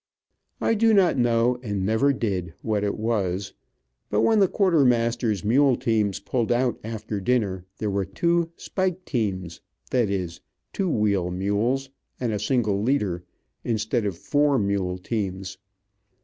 [0.59, 3.53] I do not know, and never did, what it was,
[4.09, 9.61] but when the quartermaster's mule teams pulled out after dinner, there were two "spike teams;"
[9.91, 10.41] that is,
[10.73, 13.23] two wheel mules and a single leader,
[13.63, 15.59] instead of four mule teams.